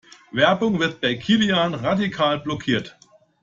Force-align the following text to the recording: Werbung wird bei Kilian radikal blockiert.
Werbung 0.31 0.79
wird 0.79 0.99
bei 0.99 1.13
Kilian 1.13 1.75
radikal 1.75 2.39
blockiert. 2.39 2.97